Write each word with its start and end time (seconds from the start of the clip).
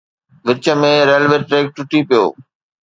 وچ 0.45 0.63
۾ 0.81 0.91
railway 1.09 1.37
track 1.47 1.65
ٽٽي 1.75 1.99
پيو 2.07 2.25